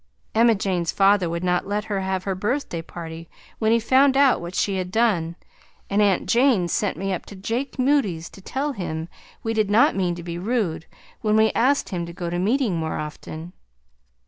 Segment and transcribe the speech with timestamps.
[0.33, 4.41] Emma Jane's father would not let her have her birthday party when he found out
[4.41, 5.35] what she had done
[5.91, 9.09] and Aunt Jane sent me up to Jake Moody's to tell him
[9.43, 10.87] we did not mean to be rude
[11.21, 13.53] when we asked him to go to meeting more often.